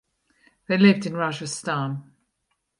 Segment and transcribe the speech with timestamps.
[0.67, 2.01] They lived in Rajasthan.